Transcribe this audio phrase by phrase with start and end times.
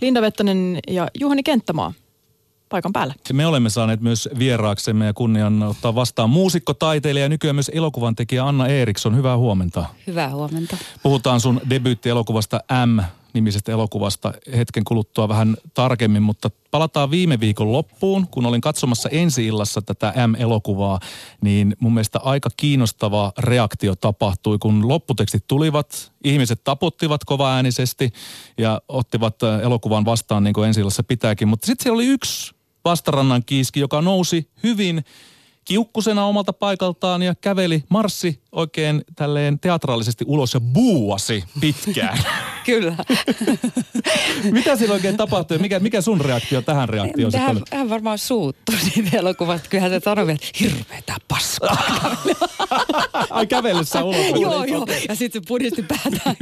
[0.00, 1.92] Linda Vettänen ja Juhani Kenttämaa
[2.68, 3.14] paikan päällä.
[3.32, 8.16] Me olemme saaneet myös vieraaksemme ja kunnian ottaa vastaan muusikko, taiteilija ja nykyään myös elokuvan
[8.16, 9.16] tekijä Anna Eriksson.
[9.16, 9.84] Hyvää huomenta.
[10.06, 10.76] Hyvää huomenta.
[11.02, 13.00] Puhutaan sun debyyttielokuvasta M
[13.32, 19.46] nimisestä elokuvasta hetken kuluttua vähän tarkemmin, mutta palataan viime viikon loppuun, kun olin katsomassa ensi
[19.46, 21.00] illassa tätä M-elokuvaa,
[21.40, 28.12] niin mun mielestä aika kiinnostava reaktio tapahtui, kun lopputekstit tulivat, ihmiset taputtivat kovaäänisesti
[28.58, 32.54] ja ottivat elokuvan vastaan niin kuin ensi illassa pitääkin, mutta sitten siellä oli yksi
[32.84, 35.04] vastarannan kiiski, joka nousi hyvin
[35.64, 42.18] kiukkusena omalta paikaltaan ja käveli, marssi oikein tälleen teatraalisesti ulos ja buuasi pitkään.
[42.70, 42.96] Kyllä.
[44.52, 47.60] Mitä siinä oikein tapahtui mikä, mikä sun reaktio tähän reaktioon hän, oli?
[47.72, 49.68] Hän varmaan suuttui siitä elokuvasta.
[49.68, 52.16] Kyllähän se sanoi, että hirveetä paskaa.
[53.30, 54.40] Ai kävellessä ulos.
[54.40, 54.86] joo, joo.
[55.08, 56.36] Ja sitten se pudisti päätään.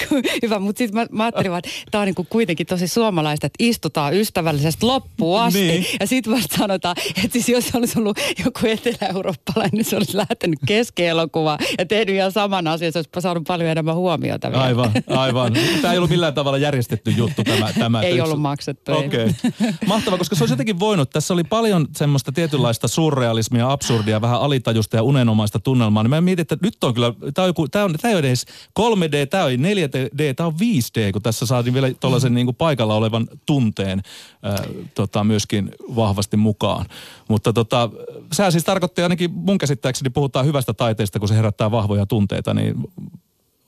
[0.42, 4.14] Hyvä, mutta sitten mä, mä ajattelin että tämä on niinku kuitenkin tosi suomalaista, että istutaan
[4.14, 5.60] ystävällisesti loppuun asti.
[5.60, 5.86] Niin.
[6.00, 10.58] Ja sitten vasta sanotaan, että siis jos olisi ollut joku etelä-eurooppalainen, niin se olisi lähtenyt
[10.66, 12.92] keskielokuvaan ja tehnyt ihan saman asian.
[12.92, 14.62] Se olisi saanut paljon enemmän huomiota vielä.
[14.62, 15.52] Aivan, aivan.
[15.82, 17.72] Tämä ei ollut millään tavalla järjestetty juttu tämä.
[17.78, 18.92] tämä ei ollut maksettu.
[18.92, 19.06] Okei.
[19.24, 19.72] Okay.
[19.86, 21.10] Mahtava, koska se olisi jotenkin voinut.
[21.10, 26.02] Tässä oli paljon semmoista tietynlaista surrealismia, absurdia, vähän alitajusta ja unenomaista tunnelmaa.
[26.02, 28.26] Niin mä mietin, että nyt on kyllä, tämä on, joku, tämä on, tämä ei ole
[28.26, 28.46] edes
[28.80, 32.94] 3D, tämä on 4D, tämä on 5D, kun tässä saatiin vielä tuollaisen niin kuin paikalla
[32.94, 34.02] olevan tunteen
[34.46, 36.86] äh, tota, myöskin vahvasti mukaan.
[37.28, 37.90] Mutta tota,
[38.32, 42.74] sehän siis tarkoittaa ainakin mun käsittääkseni puhutaan hyvästä taiteesta, kun se herättää vahvoja tunteita, niin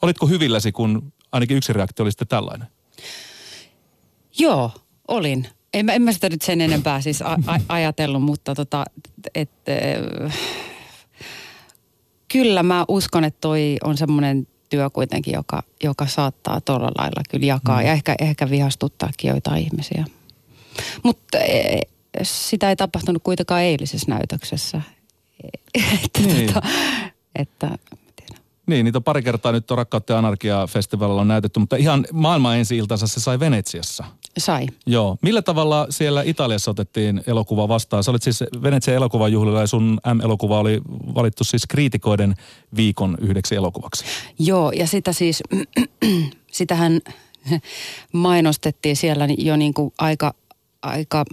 [0.03, 2.69] olitko hyvilläsi, kun ainakin yksi reaktio oli sitten tällainen?
[4.39, 4.70] Joo,
[5.09, 5.48] olin.
[5.75, 8.84] En, en mä sitä nyt sen enempää siis a- a- ajatellut, mutta tota,
[9.34, 10.39] et, äh,
[12.33, 17.47] kyllä mä uskon, että toi on semmoinen työ kuitenkin, joka, joka saattaa tuolla lailla kyllä
[17.47, 17.86] jakaa mm.
[17.86, 20.05] ja ehkä, ehkä vihastuttaakin joitain ihmisiä.
[21.03, 21.80] Mutta e,
[22.22, 24.80] sitä ei tapahtunut kuitenkaan eilisessä näytöksessä.
[26.05, 26.47] että, niin.
[26.47, 26.69] tota,
[27.34, 27.70] että
[28.66, 32.56] niin, niitä on pari kertaa nyt on Rakkautta ja Anarkia-festivaalilla on näytetty, mutta ihan maailman
[32.56, 34.04] ensi iltansa se sai Venetsiassa.
[34.38, 34.66] Sai.
[34.87, 35.16] Joo.
[35.22, 38.04] Millä tavalla siellä Italiassa otettiin elokuva vastaan?
[38.04, 40.81] Sä olit siis Venetsian elokuvajuhlilla ja sun M-elokuva oli
[41.15, 42.34] valittu siis kriitikoiden
[42.76, 44.04] viikon yhdeksi elokuvaksi.
[44.38, 45.43] Joo, ja sitä siis,
[46.53, 47.00] sitähän
[48.12, 50.34] mainostettiin siellä jo niin kuin aika,
[50.82, 51.25] aika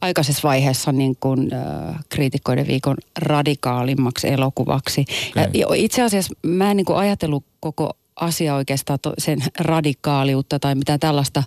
[0.00, 5.04] aikaisessa vaiheessa niin kuin, äh, kriitikoiden viikon radikaalimmaksi elokuvaksi.
[5.30, 5.50] Okay.
[5.54, 10.74] Ja, itse asiassa mä en niin kuin ajatellut koko asia oikeastaan to, sen radikaaliutta tai
[10.74, 11.42] mitään tällaista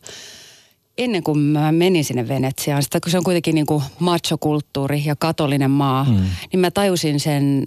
[0.97, 5.15] ennen kuin mä menin sinne Venetsiaan, sitä kun se on kuitenkin niin kuin machokulttuuri ja
[5.15, 6.25] katolinen maa, mm.
[6.51, 7.63] niin mä tajusin sen,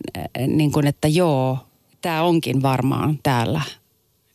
[0.46, 1.58] niin kuin, että joo,
[2.00, 3.62] tämä onkin varmaan täällä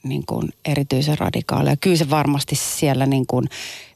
[0.03, 1.75] niin kuin erityisen radikaalia.
[1.75, 3.49] Kyllä se varmasti siellä niin kuin,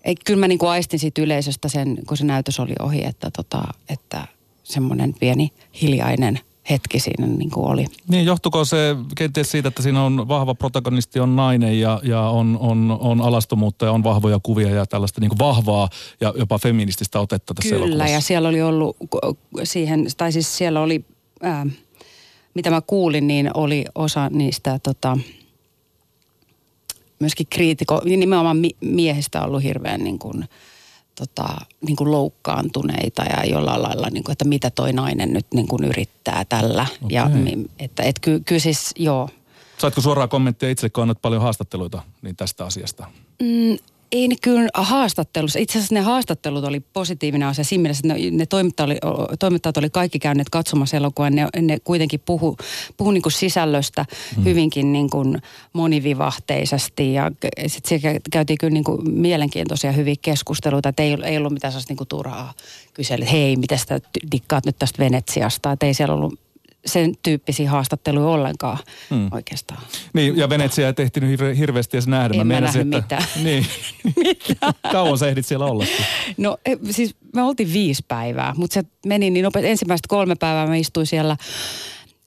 [0.03, 3.31] ei, kyllä mä niin kuin aistin siitä yleisöstä sen, kun se näytös oli ohi, että,
[3.31, 4.27] tota, että
[4.63, 5.51] semmoinen pieni
[5.81, 6.39] hiljainen
[6.69, 7.85] hetki siinä niin kuin oli.
[8.07, 12.57] Niin, johtuko se kenties siitä, että siinä on vahva protagonisti, on nainen ja, ja on,
[12.61, 15.89] on, on alastomuutta ja on vahvoja kuvia ja tällaista niin kuin vahvaa
[16.21, 18.13] ja jopa feminististä otetta tässä Kyllä, elokuvassa.
[18.13, 18.97] ja siellä oli ollut
[19.63, 21.05] siihen, tai siis siellä oli,
[21.41, 21.65] ää,
[22.53, 25.17] mitä mä kuulin, niin oli osa niistä tota,
[27.19, 30.45] myöskin kriitiko, nimenomaan miehistä ollut hirveän niin kuin,
[31.17, 31.47] tota,
[31.81, 35.83] niin kuin loukkaantuneita ja jollain lailla, niin kuin, että mitä toi nainen nyt niin kuin
[35.83, 36.85] yrittää tällä.
[37.03, 37.07] Okay.
[37.09, 37.29] Ja,
[37.79, 39.29] että et, ky, kyllä siis, joo.
[39.77, 43.07] Saatko suoraan kommenttia itse, kun annat paljon haastatteluita niin tästä asiasta?
[43.41, 43.77] Mm,
[44.11, 45.59] ei ne kyllä haastattelussa.
[45.59, 48.97] Itse asiassa ne haastattelut oli positiivinen asia siinä mielessä, että ne, ne toimittajat, oli,
[49.39, 51.35] toimittajat oli kaikki käyneet katsomassa elokuvan.
[51.35, 52.57] Ne, ne kuitenkin puhu,
[52.97, 54.45] puhu niin kuin sisällöstä hmm.
[54.45, 55.41] hyvinkin niin kuin
[55.73, 57.31] monivivahteisesti ja
[57.67, 60.89] sitten käytiin kyllä niin kuin mielenkiintoisia hyviä keskusteluita.
[60.89, 62.53] Että ei, ei ollut mitään sellaista niin kuin turhaa
[62.93, 63.99] kysellä, että hei, miten sitä
[64.31, 65.71] dikkaat nyt tästä Venetsiasta.
[65.71, 66.39] Että ei siellä ollut
[66.87, 68.77] sen tyyppisiä haastatteluja ollenkaan
[69.09, 69.27] hmm.
[69.31, 69.81] oikeastaan.
[70.13, 71.21] Niin, ja Venetsia ei tehty
[71.57, 72.33] hirveästi edes nähdä.
[72.33, 73.23] En mä, mä nähnyt että, mitään.
[73.43, 73.65] Niin.
[74.23, 74.73] mitään.
[74.91, 75.85] Kauan sä ehdit siellä olla?
[76.37, 79.69] No e, siis me oltiin viisi päivää, mutta se meni niin nopeasti.
[79.69, 81.37] Ensimmäistä kolme päivää mä istuin siellä,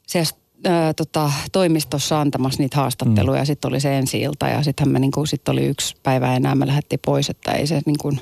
[0.07, 0.31] siellä
[0.67, 3.41] ää, tota, toimistossa antamassa niitä haastatteluja.
[3.41, 3.47] Hmm.
[3.47, 6.67] Sitten oli se ensi ilta ja sittenhän me niinku, sit oli yksi päivä enää me
[6.67, 7.31] lähdettiin pois.
[7.31, 8.13] Että ei se niinku,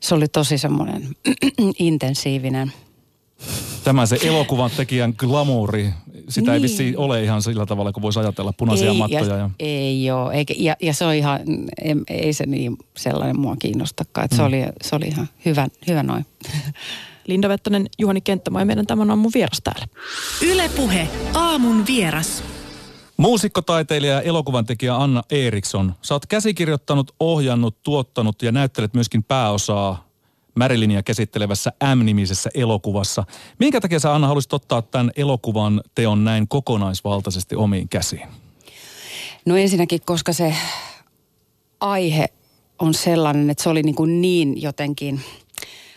[0.00, 1.08] se oli tosi semmoinen
[1.78, 2.72] intensiivinen–
[3.84, 5.90] Tämä se elokuvan tekijän glamouri,
[6.28, 6.54] sitä niin.
[6.54, 9.24] ei vissiin ole ihan sillä tavalla, kun voisi ajatella punaisia ei, mattoja.
[9.24, 9.50] Ja, ja...
[9.58, 11.40] Ei ole, eikä, ja, ja se on ihan,
[11.82, 14.36] ei, ei se niin sellainen mua kiinnostakaan, että mm.
[14.36, 16.26] se, oli, se oli ihan hyvä, hyvä noin.
[17.26, 19.86] Linda Vettonen, Juhani Kenttämaa ja meidän tämän aamun vieras täällä.
[20.42, 22.44] Ylepuhe aamun vieras.
[23.16, 25.94] Muusikko, taiteilija ja elokuvan tekijä Anna Eriksson.
[26.02, 30.07] Sä oot käsikirjoittanut, ohjannut, tuottanut ja näyttelet myöskin pääosaa
[30.58, 33.24] Marilynia käsittelevässä M-nimisessä elokuvassa.
[33.58, 38.28] Minkä takia sä Anna haluaisit ottaa tämän elokuvan teon näin kokonaisvaltaisesti omiin käsiin?
[39.46, 40.54] No ensinnäkin, koska se
[41.80, 42.28] aihe
[42.78, 45.20] on sellainen, että se oli niin, kuin niin jotenkin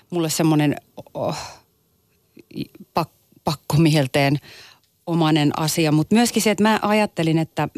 [0.09, 0.75] mulle semmoinen
[1.13, 1.37] oh,
[2.93, 3.09] pak,
[3.43, 4.37] pakkomielteen
[5.07, 5.91] omainen asia.
[5.91, 7.69] Mutta myöskin se, että mä ajattelin, että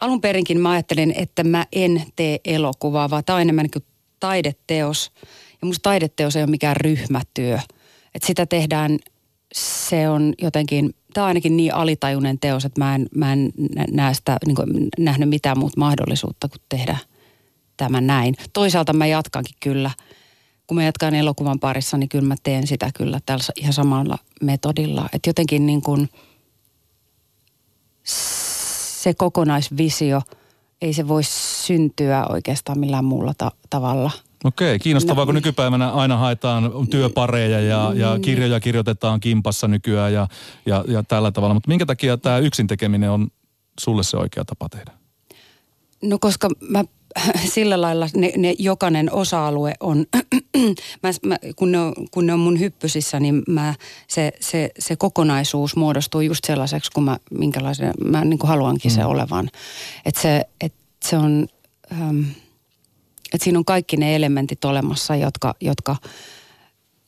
[0.00, 3.84] alun perinkin mä ajattelin, että mä en tee elokuvaa, vaan tämä on enemmän kuin
[4.24, 5.12] taideteos.
[5.60, 7.58] Ja musta taideteos ei ole mikään ryhmätyö.
[8.14, 8.98] Että sitä tehdään,
[9.54, 13.52] se on jotenkin, tämä on ainakin niin alitajuinen teos, että mä en, mä en
[13.90, 14.68] näe sitä, niin kuin,
[14.98, 16.98] nähnyt mitään muuta mahdollisuutta kuin tehdä
[17.76, 18.34] tämä näin.
[18.52, 19.90] Toisaalta mä jatkankin kyllä.
[20.66, 25.08] Kun mä jatkan elokuvan parissa, niin kyllä mä teen sitä kyllä tällä ihan samalla metodilla.
[25.12, 26.08] Että jotenkin niin kuin
[29.02, 30.22] se kokonaisvisio–
[30.84, 31.22] ei se voi
[31.66, 34.10] syntyä oikeastaan millään muulla ta- tavalla.
[34.44, 38.20] Okei, kiinnostavaa, no, kun nykypäivänä aina haetaan työpareja ja, ja mm.
[38.20, 40.28] kirjoja kirjoitetaan kimpassa nykyään ja,
[40.66, 41.54] ja, ja tällä tavalla.
[41.54, 43.28] Mutta minkä takia tämä yksin tekeminen on
[43.80, 44.92] sulle se oikea tapa tehdä?
[46.02, 46.84] No koska mä
[47.54, 50.06] sillä lailla ne, ne jokainen osa-alue on,
[51.02, 53.74] mä, mä, kun, ne on, kun ne on mun hyppysissä, niin mä,
[54.08, 58.94] se, se, se kokonaisuus muodostuu just sellaiseksi, kun mä, minkälaisen mä niin kuin haluankin mm.
[58.94, 59.50] se olevan.
[60.04, 60.74] Että se, et
[61.04, 61.46] se on,
[61.92, 62.22] ähm,
[63.32, 65.96] että siinä on kaikki ne elementit olemassa, jotka, jotka,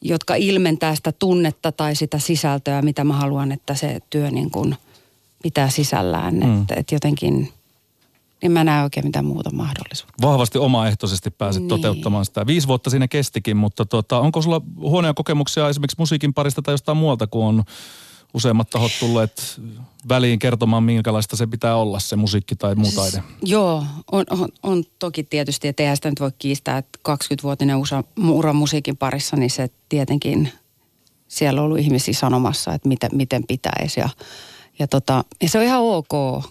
[0.02, 4.76] jotka ilmentää sitä tunnetta tai sitä sisältöä, mitä mä haluan, että se työ niin kuin
[5.42, 6.34] pitää sisällään.
[6.34, 6.60] Mm.
[6.60, 7.52] Että et jotenkin
[8.42, 10.26] niin mä näen oikein mitään muuta mahdollisuutta.
[10.26, 11.68] Vahvasti omaehtoisesti pääsit niin.
[11.68, 12.46] toteuttamaan sitä.
[12.46, 16.98] Viisi vuotta siinä kestikin, mutta tota, onko sulla huonoja kokemuksia esimerkiksi musiikin parista tai jostain
[16.98, 17.64] muualta, kun on
[18.34, 19.60] useimmat tahot tulleet
[20.08, 23.22] väliin kertomaan, minkälaista se pitää olla, se musiikki tai muu taide?
[23.42, 28.04] Joo, on, on, on toki tietysti, että eihän sitä nyt voi kiistää, että 20-vuotinen ura,
[28.28, 30.52] ura musiikin parissa, niin se tietenkin,
[31.28, 34.08] siellä on ollut ihmisiä sanomassa, että miten, miten pitäisi ja,
[34.78, 36.44] ja, tota, ja se on ihan ok,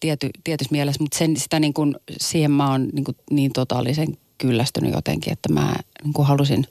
[0.00, 4.18] tiety, tietyssä mielessä, mutta sen, sitä niin kuin, siihen mä oon niin, kuin, niin totaalisen
[4.38, 5.74] kyllästynyt jotenkin, että mä
[6.04, 6.66] niin kuin halusin,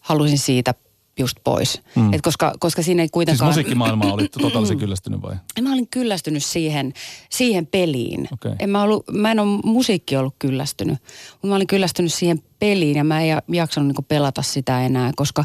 [0.00, 0.74] halusin siitä
[1.18, 1.82] just pois.
[1.94, 2.12] Mm.
[2.12, 3.54] Et koska, koska siinä ei kuitenkaan...
[3.54, 5.36] Siis musiikkimaailma oli totaalisen kyllästynyt vai?
[5.62, 6.92] Mä olin kyllästynyt siihen,
[7.30, 8.28] siihen peliin.
[8.32, 8.52] Okay.
[8.58, 10.98] En mä, ollut, mä en ole musiikki ollut kyllästynyt,
[11.32, 15.44] mutta mä olin kyllästynyt siihen peliin ja mä en jaksanut niin pelata sitä enää, koska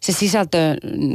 [0.00, 0.58] se sisältö,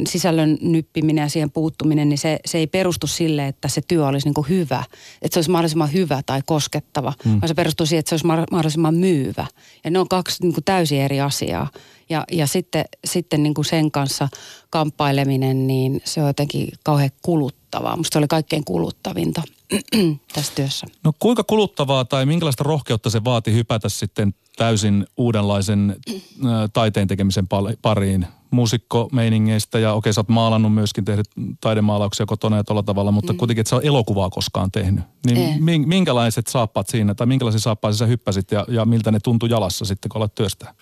[0.08, 4.28] sisällön nyppiminen ja siihen puuttuminen, niin se, se ei perustu sille, että se työ olisi
[4.28, 4.84] niin kuin hyvä.
[5.22, 7.32] Että se olisi mahdollisimman hyvä tai koskettava, mm.
[7.32, 9.46] vaan se perustuu siihen, että se olisi mahdollisimman myyvä.
[9.84, 11.68] Ja ne on kaksi niin kuin täysin eri asiaa.
[12.10, 14.30] Ja, ja sitten, sitten niin kuin sen kanssa
[14.70, 17.98] kamppaileminen, niin se on jotenkin kauhean kuluttavaa.
[17.98, 19.42] Musta se oli kaikkein kuluttavinta
[20.34, 20.88] tässä työssä.
[21.04, 27.48] No kuinka kuluttavaa tai minkälaista rohkeutta se vaati hypätä sitten täysin uudenlaisen äh, taiteen tekemisen
[27.82, 28.28] pariin?
[28.52, 31.28] Muusikko-meiningeistä ja okei, sä oot maalannut myöskin, tehnyt
[31.62, 33.38] taidemaalauksia kotona ja tuolla tavalla, mutta mm.
[33.38, 35.04] kuitenkin et sä oot elokuvaa koskaan tehnyt.
[35.26, 35.58] Niin e.
[35.86, 40.10] minkälaiset saappaat siinä tai minkälaisia saappaat sä hyppäsit ja, ja miltä ne tuntui jalassa sitten,
[40.10, 40.74] kun alat työstää?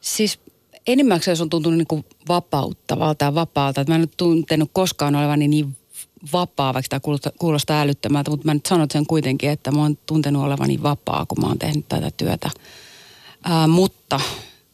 [0.00, 0.40] Siis
[0.86, 3.84] enimmäkseen se on tuntunut niin kuin vapauttavalta ja vapaalta.
[3.88, 5.76] Mä en nyt tuntenut koskaan olevani niin
[6.32, 9.98] vapaa, vaikka tämä kuulostaa, kuulostaa älyttömältä, mutta mä nyt sanon sen kuitenkin, että mä oon
[10.06, 12.50] tuntenut olevani vapaa, kun mä oon tehnyt tätä työtä.
[13.44, 14.20] Ää, mutta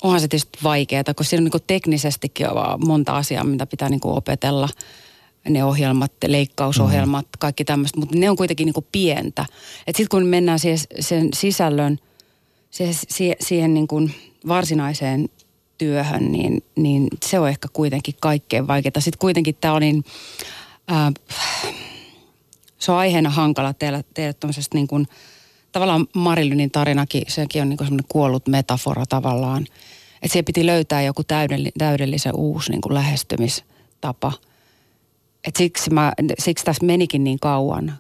[0.05, 2.47] onhan se tietysti vaikeaa, koska siinä on niin teknisestikin
[2.87, 4.69] monta asiaa, mitä pitää niin opetella.
[5.49, 7.39] Ne ohjelmat, leikkausohjelmat, mm.
[7.39, 9.47] kaikki tämmöistä, mutta ne on kuitenkin niin pientä.
[9.87, 11.99] Sitten kun mennään siihen, sen sisällön,
[12.71, 14.15] siihen, siihen, niin kuin
[14.49, 15.29] varsinaiseen
[15.79, 19.01] työhön, niin, niin se on ehkä kuitenkin kaikkein vaikeaa.
[19.01, 20.05] Sitten kuitenkin tämä on niin,
[20.89, 21.13] ää,
[22.79, 25.07] se on aiheena hankala tehdä, tehdä tuollaisesta niin kuin,
[25.75, 29.63] tavallaan Marilynin tarinakin, sekin on niin semmoinen kuollut metafora tavallaan.
[30.23, 34.33] Että siihen piti löytää joku täydellinen, täydellisen uusi niin kuin lähestymistapa.
[35.45, 37.99] Et siksi, mä, siksi tässä menikin niin kauan,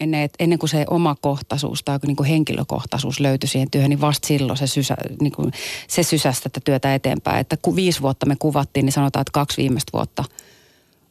[0.00, 4.56] ennen, ennen kuin se omakohtaisuus tai niin kuin henkilökohtaisuus löytyi siihen työhön, niin vasta silloin
[4.56, 5.52] se, sysä, niin kuin,
[5.88, 7.40] se sysäsi tätä työtä eteenpäin.
[7.40, 10.24] Että kun viisi vuotta me kuvattiin, niin sanotaan, että kaksi viimeistä vuotta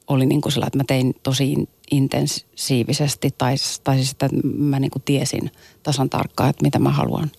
[0.08, 1.56] oli niin kuin sillä, että mä tein tosi
[1.96, 5.52] intensiivisesti, tai, tai siis että mä niin kuin tiesin
[5.84, 7.32] tasan tarkkaan, että mitä mä haluan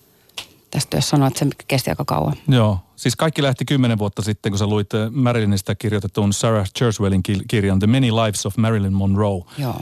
[0.71, 2.35] tästä työssä sanoa, että se kesti aika kauan.
[2.47, 7.79] Joo, siis kaikki lähti kymmenen vuotta sitten, kun sä luit Marilynistä kirjoitetun Sarah Churchwellin kirjan
[7.79, 9.41] The Many Lives of Marilyn Monroe.
[9.57, 9.81] Joo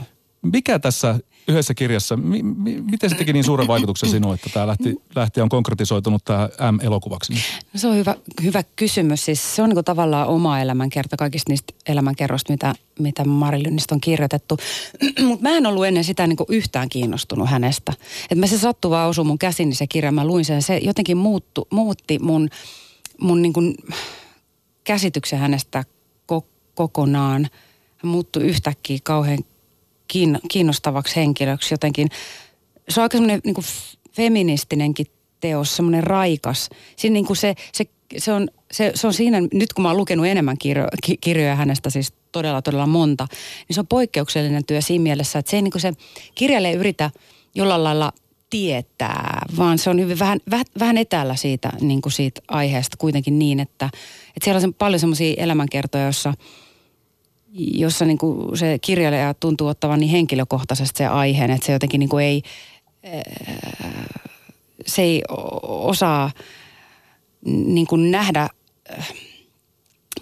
[0.52, 4.66] Mikä tässä yhdessä kirjassa, mi, mi, miten se teki niin suuren vaikutuksen sinuun, että tämä
[4.66, 7.32] lähti, lähti on konkretisoitunut tämä M-elokuvaksi?
[7.72, 9.24] No se on hyvä, hyvä kysymys.
[9.24, 14.56] Siis se on niin tavallaan oma elämänkerta kaikista niistä elämänkerroista, mitä, mitä Marilynistä on kirjoitettu.
[15.28, 17.92] Mutta mä en ollut ennen sitä niin yhtään kiinnostunut hänestä.
[18.30, 20.62] Et mä se sattuu vaan osui mun niin se kirja, mä luin sen.
[20.62, 22.48] Se jotenkin muuttu, muutti mun,
[23.20, 23.74] mun niin
[24.84, 25.84] käsityksen hänestä
[26.32, 27.48] ko- kokonaan.
[27.96, 29.38] Hän muuttui yhtäkkiä kauhean
[30.48, 32.08] kiinnostavaksi henkilöksi jotenkin.
[32.88, 33.64] Se on aika semmoinen niin kuin
[34.12, 35.06] feministinenkin
[35.40, 36.70] teos, semmoinen raikas.
[36.96, 37.84] Siinä niin kuin se, se,
[38.18, 41.56] se, on, se, se on siinä, nyt kun mä oon lukenut enemmän kirjo, ki, kirjoja
[41.56, 43.26] hänestä, siis todella todella monta,
[43.68, 45.92] niin se on poikkeuksellinen työ siinä mielessä, että se ei niin kuin se
[46.34, 47.10] kirjailija yritä
[47.54, 48.12] jollain lailla
[48.50, 53.38] tietää, vaan se on hyvin vähän, vähän, vähän etäällä siitä, niin kuin siitä aiheesta kuitenkin
[53.38, 53.90] niin, että,
[54.28, 56.34] että siellä on paljon semmoisia elämänkertoja, joissa–
[57.54, 62.08] jossa niin kuin se kirjailija tuntuu ottavan niin henkilökohtaisesti se aiheen, että se jotenkin niin
[62.08, 62.42] kuin ei,
[64.86, 65.22] se ei
[65.62, 66.30] osaa
[67.46, 68.48] niin kuin nähdä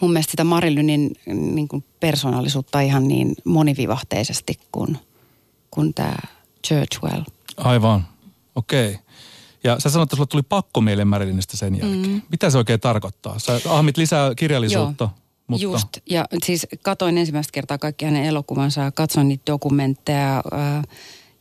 [0.00, 4.98] mun mielestä sitä Marilynin niin kuin persoonallisuutta ihan niin monivivahteisesti kuin,
[5.70, 6.16] kuin tämä
[6.66, 7.22] Churchwell.
[7.56, 8.06] Aivan,
[8.54, 8.88] okei.
[8.88, 9.02] Okay.
[9.64, 12.08] Ja sä sanoit, että sulla tuli pakko mieleen Marilynistä sen jälkeen.
[12.08, 12.22] Mm.
[12.30, 13.38] Mitä se oikein tarkoittaa?
[13.38, 15.04] Sä ahmit lisää kirjallisuutta.
[15.04, 15.21] Joo.
[15.46, 15.62] Mutta...
[15.62, 20.42] Just, ja siis katoin ensimmäistä kertaa kaikki hänen elokuvansa ja katsoin niitä dokumentteja.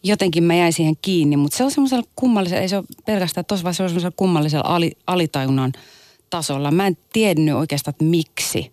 [0.03, 3.63] jotenkin mä jäin siihen kiinni, mutta se on semmoisella kummallisella, ei se ole pelkästään tuossa,
[3.63, 5.74] vaan se on semmoisella kummallisella ali, alitajunnan
[6.29, 6.72] tasolla.
[6.72, 8.72] Mä en tiennyt oikeastaan, että miksi.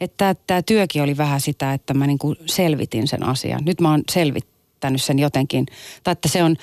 [0.00, 3.64] Että tämä työkin oli vähän sitä, että mä niinku selvitin sen asian.
[3.64, 5.66] Nyt mä oon selvittänyt sen jotenkin.
[6.02, 6.56] Tai että se on,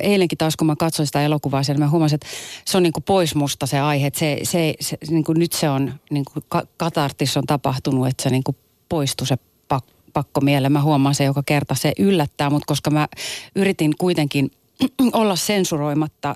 [0.00, 2.26] eilenkin taas, kun mä katsoin sitä elokuvaa siellä, mä huomasin, että
[2.64, 4.06] se on niin kuin pois musta se aihe.
[4.06, 6.44] Että se, se, se niin kuin nyt se on, niin kuin
[6.76, 8.56] katartis on tapahtunut, että se niin kuin
[8.88, 9.36] poistui se
[9.68, 10.72] pak, pakko mieleen.
[10.72, 13.08] Mä huomaan se joka kerta, se yllättää, mutta koska mä
[13.56, 14.50] yritin kuitenkin
[15.12, 16.34] olla sensuroimatta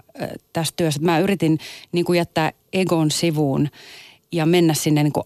[0.53, 1.05] tästä työstä.
[1.05, 1.59] Mä yritin
[1.93, 3.69] niin kuin jättää egon sivuun
[4.33, 5.25] ja mennä sinne niin kuin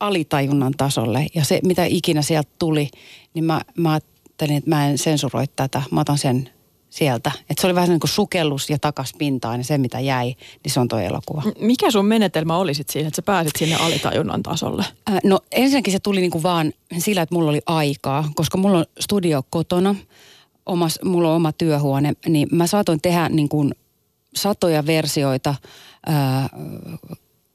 [0.00, 1.26] alitajunnan tasolle.
[1.34, 2.88] Ja se, mitä ikinä sieltä tuli,
[3.34, 5.82] niin mä, mä ajattelin, että mä en sensuroi tätä.
[5.90, 6.50] Mä otan sen
[6.92, 7.32] sieltä.
[7.50, 10.34] Että se oli vähän niin kuin sukellus ja takas pintaan ja se mitä jäi,
[10.64, 11.42] niin se on tuo elokuva.
[11.60, 14.84] Mikä sun menetelmä oli sit siinä, että sä pääsit sinne alitajunnan tasolle?
[15.10, 18.78] Äh, no ensinnäkin se tuli niin kuin vaan sillä, että mulla oli aikaa, koska mulla
[18.78, 19.94] on studio kotona,
[20.66, 23.74] omas, mulla on oma työhuone, niin mä saatoin tehdä niin kuin
[24.34, 25.54] satoja versioita
[26.06, 26.48] ää,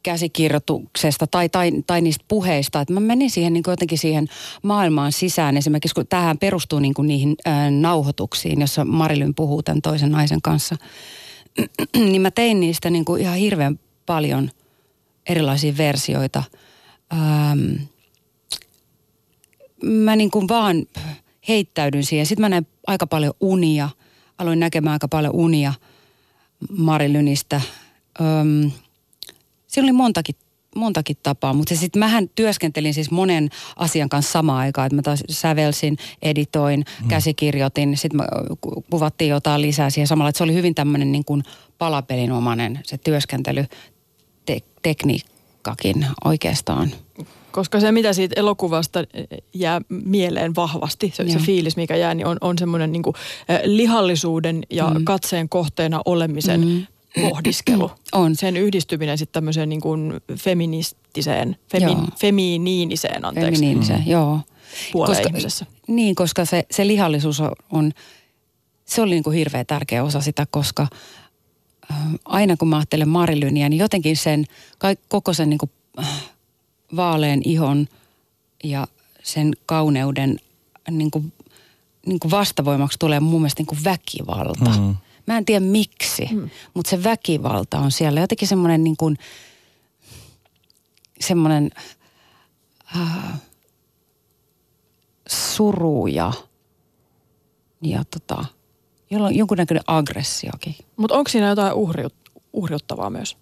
[0.07, 2.81] käsikirjoituksesta tai, tai, tai niistä puheista.
[2.81, 4.27] Että mä menin siihen niin jotenkin siihen
[4.63, 5.57] maailmaan sisään.
[5.57, 10.41] Esimerkiksi kun tähän perustuu niin kuin niihin ää, nauhoituksiin, jossa Marilyn puhuu tämän toisen naisen
[10.41, 10.75] kanssa.
[12.11, 14.51] niin mä tein niistä niin kuin ihan hirveän paljon
[15.29, 16.43] erilaisia versioita.
[17.13, 17.83] Ähm,
[19.83, 20.85] mä niin kuin vaan
[21.47, 22.25] heittäydyn siihen.
[22.25, 23.89] Sitten mä näin aika paljon unia.
[24.37, 25.73] Aloin näkemään aika paljon unia
[26.77, 27.61] Marilynistä.
[28.21, 28.71] Öm,
[29.77, 30.35] siinä oli montakin
[30.75, 35.23] montakin tapaa, mutta sitten mähän työskentelin siis monen asian kanssa samaan aikaan, että mä taas
[35.29, 37.07] sävelsin, editoin, mm.
[37.07, 38.21] käsikirjoitin, sitten
[38.89, 41.43] kuvattiin jotain lisää siihen samalla, että se oli hyvin tämmöinen niin kuin
[41.77, 43.65] palapelinomainen se työskentely,
[44.45, 46.91] te- tekniikkakin oikeastaan.
[47.51, 48.99] Koska se, mitä siitä elokuvasta
[49.53, 53.15] jää mieleen vahvasti, se, se fiilis, mikä jää, niin on, on semmoinen niin kuin,
[53.63, 55.05] lihallisuuden ja mm.
[55.05, 56.87] katseen kohteena olemisen mm
[57.21, 57.91] pohdiskelu.
[58.11, 58.35] On.
[58.35, 63.51] Sen yhdistyminen sitten tämmöiseen niin kuin feministiseen, femin, feminiiniseen, anteeksi.
[63.51, 64.11] Feminiiniseen, mm.
[64.11, 64.39] joo.
[64.91, 67.91] Puoleen koska, Niin, koska se, se lihallisuus on,
[68.85, 70.87] se oli niin kuin hirveän tärkeä osa sitä, koska
[71.91, 74.45] äh, aina kun mä ajattelen Marilyniä, niin jotenkin sen,
[75.07, 76.23] koko sen niin kuin, äh,
[76.95, 77.87] vaalean ihon
[78.63, 78.87] ja
[79.23, 80.39] sen kauneuden
[80.91, 81.33] niin kuin,
[82.05, 84.69] niin kuin vastavoimaksi tulee mun mielestä niin kuin väkivalta.
[84.79, 84.95] Mm.
[85.27, 86.49] Mä en tiedä miksi, mm.
[86.73, 88.19] mutta se väkivalta on siellä.
[88.19, 89.17] Jotenkin semmoinen niin kuin,
[91.19, 91.71] semmoinen
[92.95, 93.41] äh,
[95.29, 96.33] suru ja,
[97.81, 98.45] ja tota,
[99.09, 100.75] jolla on jonkunnäköinen aggressiokin.
[100.97, 102.15] Mutta onko siinä jotain uhriut,
[102.53, 103.37] uhriuttavaa myös?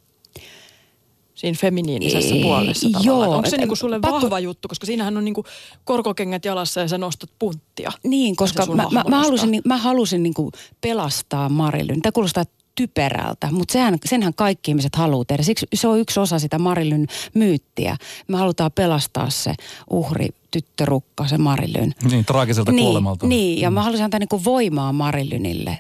[1.36, 3.28] Siinä feminiinisessä Ei, puolessa tavallaan.
[3.28, 4.22] Joo, Onko se niinku sulle pakko...
[4.22, 5.44] vahva juttu, koska siinähän on niinku
[5.84, 7.92] korkokengät jalassa ja sä nostat punttia.
[8.04, 10.52] Niin, koska mä, mä, mä, halusin, mä halusin niinku
[10.82, 12.02] pelastaa Marilyn.
[12.02, 12.44] Tämä kuulostaa
[12.76, 15.44] typerältä, mutta sehän, senhän kaikki ihmiset haluaa tehdä.
[15.44, 17.98] Siksi se on yksi osa sitä Marilyn myyttiä.
[18.28, 19.54] Me halutaan pelastaa se
[19.90, 21.94] uhri, tyttörukka, se Marilyn.
[22.12, 23.28] Niin, traagiselta niin, kuolemalta.
[23.28, 23.74] Niin, ja mm.
[23.74, 25.80] mä halusin antaa niinku voimaa Marilynille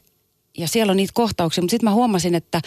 [0.57, 2.61] ja siellä on niitä kohtauksia, mutta sitten mä huomasin, että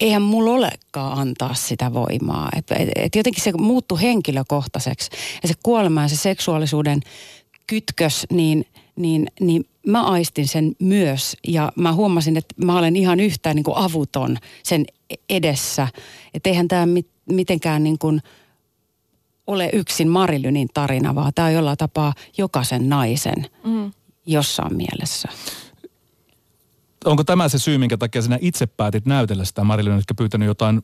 [0.00, 2.48] eihän mulla olekaan antaa sitä voimaa.
[2.56, 5.10] Että et, et jotenkin se muuttui henkilökohtaiseksi.
[5.42, 7.00] Ja se kuolema ja se seksuaalisuuden
[7.66, 8.66] kytkös, niin,
[8.96, 13.64] niin, niin mä aistin sen myös ja mä huomasin, että mä olen ihan yhtään niin
[13.64, 14.84] kuin avuton sen
[15.30, 15.88] edessä.
[16.34, 18.22] Että eihän tämä mit, mitenkään niin kuin
[19.46, 23.92] ole yksin Marilynin tarina, vaan tämä on jollain tapaa jokaisen naisen mm.
[24.26, 25.28] jossain mielessä.
[27.04, 30.82] Onko tämä se syy, minkä takia sinä itse päätit näytellä sitä Marilyn, etkä pyytänyt jotain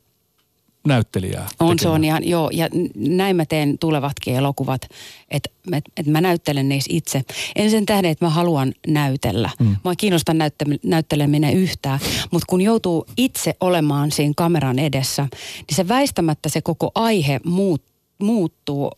[0.87, 1.49] näyttelijää.
[1.61, 4.83] On, se on ihan, joo, ja näin mä teen tulevatkin elokuvat,
[5.31, 7.23] että et, et mä näyttelen niissä itse.
[7.57, 9.51] En sen tähden, että mä haluan näytellä.
[9.59, 9.77] Mm.
[9.85, 15.77] Mua ei kiinnosta näyttä, näytteleminen yhtään, mutta kun joutuu itse olemaan siinä kameran edessä, niin
[15.77, 17.83] se väistämättä se koko aihe muut,
[18.19, 18.91] muuttuu.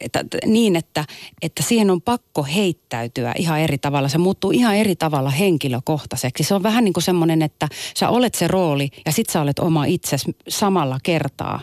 [0.00, 1.04] Että, niin, että,
[1.42, 4.08] että siihen on pakko heittäytyä ihan eri tavalla.
[4.08, 6.44] Se muuttuu ihan eri tavalla henkilökohtaiseksi.
[6.44, 9.58] Se on vähän niin kuin semmoinen, että sä olet se rooli ja sit sä olet
[9.58, 11.60] oma itsesi samalla kertaa.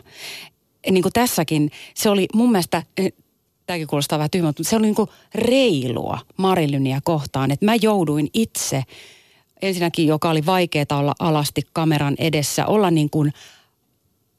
[0.92, 3.14] Niin kuin tässäkin, se oli mun mielestä, eh,
[3.66, 7.52] tämäkin kuulostaa vähän tyhmältä, mutta se oli niin kuin reilua Marilyniä kohtaan.
[7.52, 8.84] Että mä jouduin itse,
[9.62, 13.34] ensinnäkin joka oli vaikeaa olla alasti kameran edessä, olla niin kuin–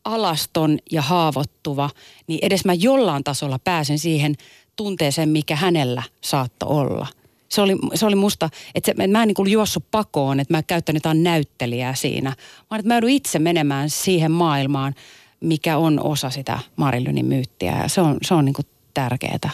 [0.04, 1.90] alaston ja haavoittuva,
[2.26, 4.34] niin edes mä jollain tasolla pääsen siihen
[4.76, 7.06] tunteeseen, mikä hänellä saattoi olla.
[7.48, 10.62] Se oli, se oli musta, että, se, mä en niin kuin juossut pakoon, että mä
[10.62, 12.36] käyttänyt jotain näyttelijää siinä,
[12.70, 14.94] vaan että mä joudun itse menemään siihen maailmaan,
[15.40, 17.82] mikä on osa sitä Marilynin myyttiä.
[17.82, 19.50] Ja se on, se on niin kuin tärkeää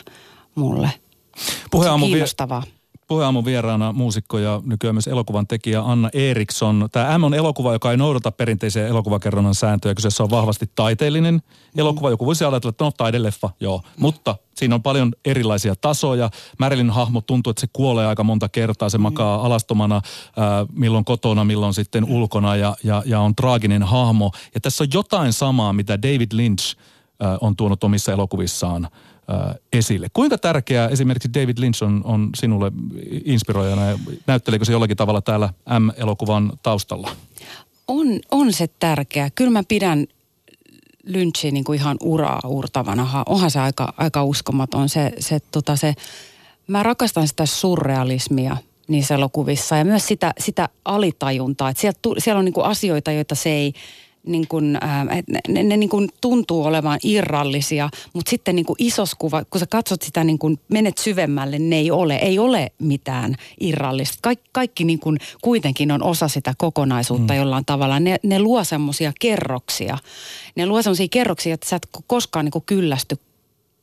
[0.55, 0.91] mulle.
[1.71, 2.63] Puheaamu, kiinnostavaa.
[3.09, 6.89] Puheaamun vieraana muusikko ja nykyään myös elokuvan tekijä Anna Eriksson.
[6.93, 9.95] Tämä M on elokuva, joka ei noudata perinteisiä elokuvakerronnan sääntöjä.
[9.95, 11.81] Kyseessä on vahvasti taiteellinen mm.
[11.81, 12.11] elokuva.
[12.11, 13.83] Joku voisi ajatella, että no taideleffa, joo.
[13.99, 16.31] Mutta siinä on paljon erilaisia tasoja.
[16.59, 18.89] Marilyn hahmo tuntuu, että se kuolee aika monta kertaa.
[18.89, 19.03] Se mm.
[19.03, 20.03] makaa alastomana, äh,
[20.73, 22.11] milloin kotona, milloin sitten mm.
[22.11, 24.33] ulkona ja, ja, ja on traaginen hahmo.
[24.55, 26.77] Ja tässä on jotain samaa, mitä David Lynch
[27.25, 28.89] äh, on tuonut omissa elokuvissaan–
[29.73, 30.09] esille.
[30.13, 32.73] Kuinka tärkeää esimerkiksi David Lynch on, on sinulle
[33.25, 37.11] inspiroijana ja näytteleekö se jollakin tavalla täällä M-elokuvan taustalla?
[37.89, 39.31] On, on se tärkeää.
[39.31, 40.07] Kyllä mä pidän
[41.05, 43.25] Lynchin niin kuin ihan uraa uurtavana.
[43.27, 44.89] Onhan se aika, aika uskomaton.
[44.89, 45.95] Se, se, tota se,
[46.67, 48.57] mä rakastan sitä surrealismia
[48.89, 51.69] niissä elokuvissa ja myös sitä, sitä alitajuntaa.
[51.69, 53.73] Että siellä, siellä on niin kuin asioita, joita se ei
[54.27, 58.77] niin kuin, äh, ne, ne, ne niin kuin tuntuu olevan irrallisia, mutta sitten niin kuin
[58.79, 62.73] isos kuva, kun sä katsot sitä, niin kuin menet syvemmälle, ne ei ole, ei ole
[62.79, 64.19] mitään irrallista.
[64.23, 67.39] Kaik, kaikki niin kuin kuitenkin on osa sitä kokonaisuutta mm.
[67.39, 68.01] jollain tavalla.
[68.01, 69.99] Ne, ne luo semmoisia kerroksia.
[70.57, 73.17] Ne luo semmoisia kerroksia, että sä et koskaan niin kuin kyllästy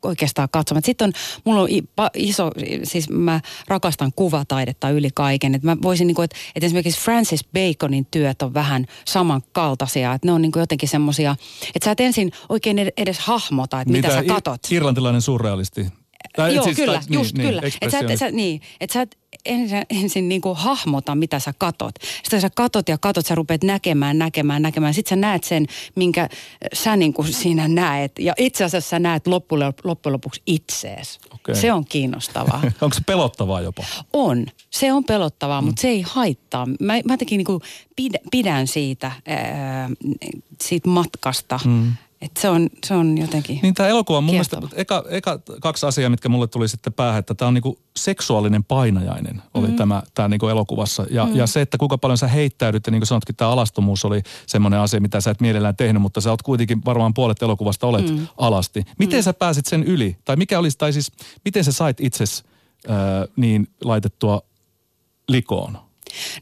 [0.06, 0.84] oikeastaan katsomaan.
[0.86, 1.14] Sitten on,
[1.46, 1.68] mulla on
[2.14, 2.52] iso,
[2.84, 5.56] siis mä rakastan kuvataidetta yli kaiken.
[5.56, 10.14] Että mä voisin niin kuin, että, että esimerkiksi Francis Baconin työt on vähän samankaltaisia.
[10.14, 11.36] Että ne on niin kuin jotenkin semmoisia,
[11.76, 14.62] että sä et ensin oikein edes hahmota, että mitä, mitä sä katot.
[14.72, 15.86] Irlantilainen surrealisti.
[16.36, 17.62] Tai, Joo, siis, kyllä, tai, just niin, kyllä.
[17.62, 21.40] Niin, että sä, et, sä, niin, et sä et ensin, ensin niin kuin hahmota, mitä
[21.40, 21.96] sä katot.
[22.24, 24.94] Sitten sä katot ja katot, sä rupeat näkemään, näkemään, näkemään.
[24.94, 26.30] Sitten sä näet sen, minkä
[26.74, 28.20] sä niin kuin siinä näet.
[28.20, 31.20] Ja itse asiassa sä näet loppujen, loppujen lopuksi itsees.
[31.34, 31.56] Okay.
[31.56, 32.62] Se on kiinnostavaa.
[32.82, 33.84] Onko se pelottavaa jopa?
[34.14, 34.46] On.
[34.70, 35.66] Se on pelottavaa, mm.
[35.66, 36.66] mutta se ei haittaa.
[36.66, 37.62] Mä, mä jotenkin niin kuin
[38.32, 39.90] pidän siitä, ää,
[40.62, 41.60] siitä matkasta.
[41.66, 41.92] Mm
[42.26, 45.86] et se, on, se on jotenkin Niin tämä elokuva on mun mielestä, eka, eka kaksi
[45.86, 49.78] asiaa, mitkä mulle tuli sitten päähän, että tämä on niinku seksuaalinen painajainen, oli mm-hmm.
[49.78, 51.06] tämä, tämä niinku elokuvassa.
[51.10, 51.40] Ja, mm-hmm.
[51.40, 54.80] ja se, että kuinka paljon sä heittäydyt, ja niin kuin sanotkin, tämä alastomuus oli semmoinen
[54.80, 58.28] asia, mitä sä et mielellään tehnyt, mutta sä oot kuitenkin varmaan puolet elokuvasta olet mm-hmm.
[58.38, 58.84] alasti.
[59.00, 59.24] Miten mm-hmm.
[59.24, 60.18] sä pääsit sen yli?
[60.26, 61.12] Tai mikä olisi, tai siis
[61.46, 62.44] miten sä sait itses
[62.90, 62.96] äh,
[63.36, 64.42] niin laitettua
[65.30, 65.85] likoon?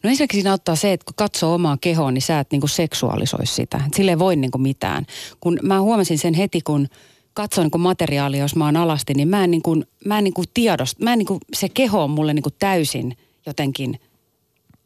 [0.03, 3.45] No ensinnäkin siinä auttaa se, että kun katsoo omaa kehoa, niin sä et niinku seksuaalisoi
[3.45, 3.81] sitä.
[3.87, 5.05] Et sille ei voi niinku mitään.
[5.39, 6.87] Kun mä huomasin sen heti, kun
[7.33, 11.03] katson niinku materiaalia, jos mä oon alasti, niin mä en, niinku, mä en niinku tiedosta,
[11.03, 13.99] mä en niinku, se keho on mulle niinku täysin jotenkin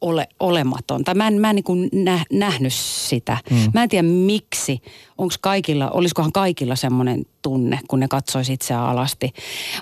[0.02, 1.04] ole, olematon.
[1.04, 3.38] Tai mä en, mä en niinku nä, nähnyt sitä.
[3.50, 3.58] Mm.
[3.74, 4.82] Mä en tiedä miksi.
[5.18, 9.34] Onko kaikilla, olisikohan kaikilla semmoinen tunne, kun ne katsoisi itseään alasti.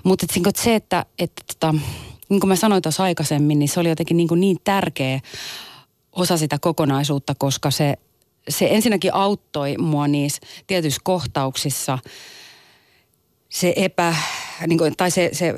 [0.03, 1.73] Mutta se, että, että, että
[2.29, 5.19] niin kuin mä sanoin tuossa aikaisemmin, niin se oli jotenkin niin, kuin niin tärkeä
[6.11, 7.93] osa sitä kokonaisuutta, koska se,
[8.49, 11.99] se ensinnäkin auttoi mua niissä tietyissä kohtauksissa.
[13.49, 14.15] Se epä,
[14.67, 15.55] niin kuin, tai se, se,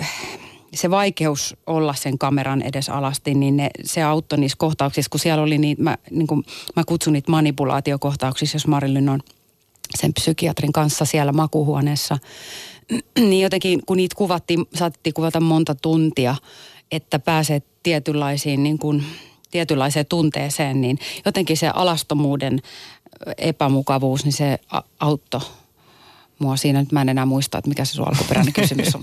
[0.73, 5.43] se vaikeus olla sen kameran edes alasti, niin ne, se auttoi niissä kohtauksissa, kun siellä
[5.43, 6.43] oli niitä, mä, niin kuin,
[6.75, 9.19] mä kutsun niitä manipulaatiokohtauksissa, jos Marilyn on
[9.97, 12.17] sen psykiatrin kanssa siellä makuhuoneessa–
[13.30, 16.36] niin jotenkin kun niitä kuvattiin, saatettiin kuvata monta tuntia,
[16.91, 19.04] että pääsee tietynlaisiin niin kuin,
[19.52, 22.62] tietynlaiseen tunteeseen, niin jotenkin se alastomuuden
[23.38, 24.60] epämukavuus, niin se
[25.00, 25.41] auttoi
[26.39, 26.80] mua siinä.
[26.80, 29.02] Nyt mä en enää muista, että mikä se sun alkuperäinen kysymys on.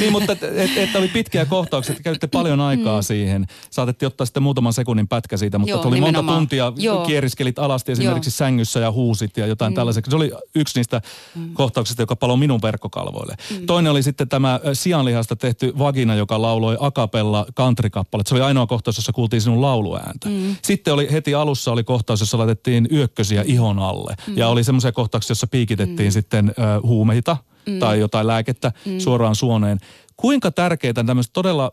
[0.00, 3.04] niin, mutta että et, et oli pitkiä kohtauksia, että käytte paljon aikaa mm.
[3.04, 3.46] siihen.
[3.70, 6.24] Saatettiin ottaa sitten muutaman sekunnin pätkä siitä, mutta Joo, oli nimenomaan.
[6.24, 7.06] monta tuntia, Joo.
[7.06, 8.36] kieriskelit alasti esimerkiksi Joo.
[8.36, 9.74] sängyssä ja huusit ja jotain mm.
[9.74, 10.10] tällaiseksi.
[10.10, 11.00] Se oli yksi niistä
[11.34, 11.54] mm.
[11.54, 13.34] kohtauksista, joka paloi minun verkkokalvoille.
[13.50, 13.66] Mm.
[13.66, 18.22] Toinen oli sitten tämä sianlihasta tehty vagina, joka lauloi akapella country-kappale.
[18.26, 20.28] Se oli ainoa kohtaus, jossa kuultiin sinun lauluääntä.
[20.28, 20.56] Mm.
[20.62, 24.14] Sitten oli heti alussa oli kohtaus, jossa laitettiin yökkösiä ihon alle.
[24.26, 24.38] Mm.
[24.38, 26.12] Ja oli semmoisia kohtauksia, jossa piikitettiin mm.
[26.12, 27.78] sitten ö, huumeita mm.
[27.78, 28.98] tai jotain lääkettä mm.
[28.98, 29.78] suoraan suoneen.
[30.16, 31.72] Kuinka tärkeitä tämmöiset todella,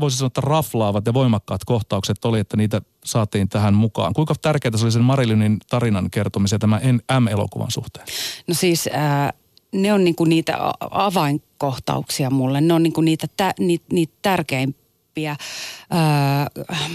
[0.00, 4.12] voisi sanoa, että raflaavat ja voimakkaat kohtaukset oli, että niitä saatiin tähän mukaan?
[4.12, 6.80] Kuinka tärkeää se oli sen Marilynin tarinan kertomisen tämän
[7.20, 8.06] M-elokuvan suhteen?
[8.46, 9.32] No siis äh,
[9.72, 10.56] ne on niinku niitä
[10.90, 12.60] avainkohtauksia mulle.
[12.60, 15.30] Ne on niinku niitä, tä, niitä, niitä tärkeimpiä.
[15.30, 16.90] Äh,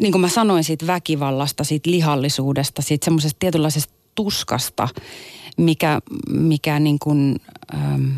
[0.00, 4.88] niin kuin mä sanoin siitä väkivallasta, siitä lihallisuudesta, siitä semmoisesta tietynlaisesta tuskasta,
[5.60, 7.40] mikä, mikä niin kuin,
[7.74, 8.10] ähm,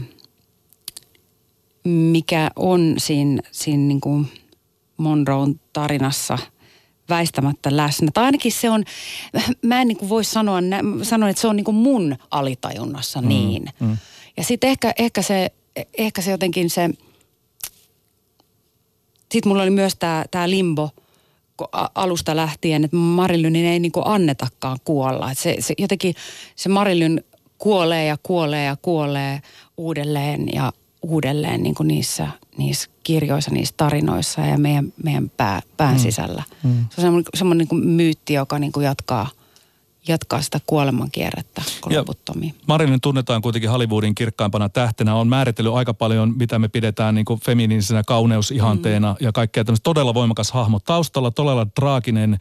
[1.85, 4.29] mikä on siinä, siinä niin kuin
[4.97, 6.39] Monroon tarinassa
[7.09, 8.09] väistämättä läsnä.
[8.15, 8.85] Tai ainakin se on,
[9.63, 10.59] mä en niin kuin voi sanoa,
[11.03, 13.65] sanoa, että se on niin kuin mun alitajunnassa mm, niin.
[13.81, 13.97] Mm.
[14.37, 15.51] Ja sitten ehkä, ehkä, se,
[15.99, 16.91] ehkä se jotenkin se,
[19.33, 19.97] sitten mulla oli myös
[20.31, 20.91] tämä limbo–
[21.95, 25.31] alusta lähtien, että Marilynin ei niin annetakaan kuolla.
[25.31, 26.15] Että se, se, jotenkin
[26.57, 27.25] se Marilyn
[27.63, 29.43] kuolee ja kuolee ja kuolee
[29.77, 30.73] uudelleen ja
[31.03, 35.99] uudelleen niin kuin niissä, niissä kirjoissa, niissä tarinoissa ja meidän, meidän pää, pään mm.
[35.99, 36.43] sisällä.
[36.63, 36.87] Mm.
[36.91, 39.29] Se on semmoinen, semmoinen niin myytti, joka niin kuin jatkaa–
[40.09, 42.55] jatkaa sitä kuolemankierrettä loputtomiin.
[42.67, 45.15] Marilyn tunnetaan kuitenkin Hollywoodin kirkkaimpana tähtenä.
[45.15, 49.25] On määritellyt aika paljon, mitä me pidetään niin feminiinisenä kauneusihanteena mm.
[49.25, 50.81] ja kaikkea tämmöistä todella voimakas hahmo.
[50.81, 52.41] Taustalla todella traaginen äh,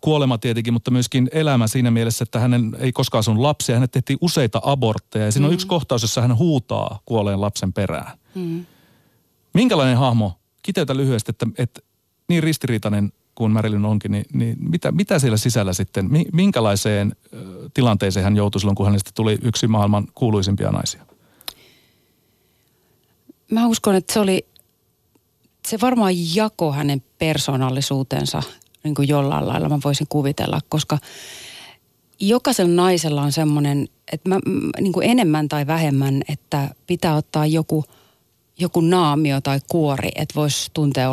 [0.00, 3.76] kuolema tietenkin, mutta myöskin elämä siinä mielessä, että hänen ei koskaan sun lapsia.
[3.76, 5.48] Hänet tehtiin useita abortteja ja siinä mm.
[5.48, 8.18] on yksi kohtaus, jossa hän huutaa kuolleen lapsen perään.
[8.34, 8.66] Mm.
[9.54, 10.32] Minkälainen hahmo?
[10.62, 11.80] Kiteytä lyhyesti, että, että
[12.28, 17.16] niin ristiriitainen kuin Marilyn onkin, niin, niin mitä, mitä siellä sisällä sitten, minkälaiseen
[17.74, 21.02] tilanteeseen hän joutui silloin, kun hänestä tuli yksi maailman kuuluisimpia naisia?
[23.50, 24.46] Mä uskon, että se oli,
[25.68, 28.42] se varmaan jako hänen persoonallisuutensa
[28.84, 30.98] niin kuin jollain lailla mä voisin kuvitella, koska
[32.20, 34.38] jokaisella naisella on semmoinen, että mä,
[34.80, 37.84] niin kuin enemmän tai vähemmän, että pitää ottaa joku–
[38.58, 41.10] joku naamio tai kuori, että voisi tuntea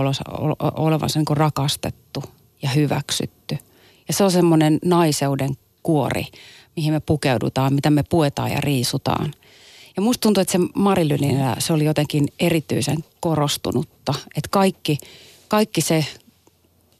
[0.59, 2.23] olevansa niin rakastettu
[2.61, 3.57] ja hyväksytty.
[4.07, 6.25] Ja se on semmoinen naiseuden kuori,
[6.75, 9.33] mihin me pukeudutaan, mitä me puetaan ja riisutaan.
[9.95, 14.13] Ja musta tuntuu, että se Marilynillä se oli jotenkin erityisen korostunutta.
[14.35, 14.97] Että kaikki,
[15.47, 16.05] kaikki se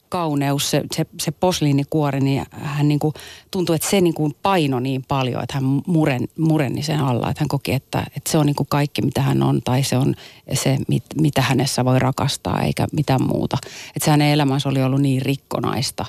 [0.10, 3.13] kauneus, se, se, se posliinikuori, niin hän niin kuin,
[3.52, 7.30] tuntui, että se niin kuin paino niin paljon, että hän muren, murenni sen alla.
[7.30, 9.98] Että hän koki, että, että se on niin kuin kaikki, mitä hän on, tai se
[9.98, 10.15] on
[10.54, 13.58] se, mit, mitä hänessä voi rakastaa, eikä mitään muuta.
[13.96, 16.06] Että se hänen elämänsä oli ollut niin rikkonaista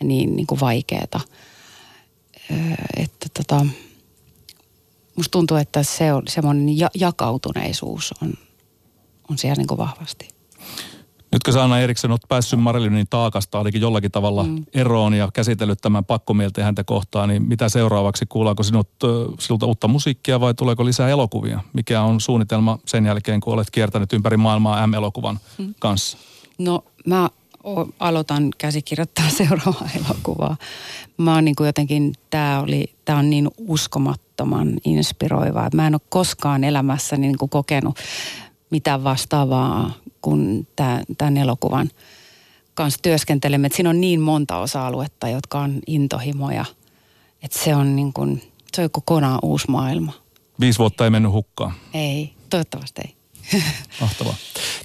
[0.00, 1.20] ja niin, niin kuin vaikeaa.
[2.96, 3.66] Että tota,
[5.16, 8.34] musta tuntuu, että se on semmoinen ja, jakautuneisuus on,
[9.30, 10.37] on siellä niin kuin vahvasti.
[11.32, 14.64] Nytkö sä Anna Eriksen olet päässyt Marilynin taakasta ainakin jollakin tavalla mm.
[14.74, 18.26] eroon ja käsitellyt tämän pakkomielteen häntä kohtaan, niin mitä seuraavaksi?
[18.26, 18.88] Kuullaanko sinut,
[19.38, 21.60] sinulta uutta musiikkia vai tuleeko lisää elokuvia?
[21.72, 25.74] Mikä on suunnitelma sen jälkeen, kun olet kiertänyt ympäri maailmaa M-elokuvan mm.
[25.78, 26.18] kanssa?
[26.58, 27.30] No mä
[27.98, 30.56] aloitan käsikirjoittaa seuraavaa elokuvaa.
[31.18, 35.68] Mä oon niin kuin jotenkin, tää, oli, tää on niin uskomattoman inspiroivaa.
[35.74, 37.98] Mä en ole koskaan elämässäni niin kuin kokenut
[38.70, 40.68] mitään vastaavaa kuin
[41.18, 41.90] tämän elokuvan
[42.74, 43.66] kanssa työskentelemme.
[43.66, 46.64] Että siinä on niin monta osa-aluetta, jotka on intohimoja.
[47.42, 50.12] Että se on niin kuin, se on kokonaan uusi maailma.
[50.60, 51.72] Viisi vuotta ei mennyt hukkaan.
[51.94, 53.18] Ei, toivottavasti ei.
[54.00, 54.34] Mahtavaa.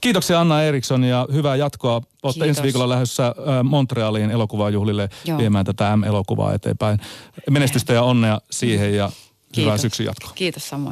[0.02, 2.02] Kiitoksia Anna Eriksson ja hyvää jatkoa.
[2.24, 5.38] Olette ensi viikolla lähdössä Montrealiin elokuvajuhlille Joo.
[5.38, 7.00] viemään tätä M-elokuvaa eteenpäin.
[7.50, 9.12] Menestystä ja onnea siihen ja
[9.58, 10.32] hyvää syksyn jatkoa.
[10.36, 10.92] Kiitos samoin.